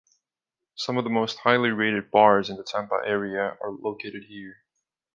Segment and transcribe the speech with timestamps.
[0.73, 4.63] Some of the most highly rated bars in the Tampa area are located here.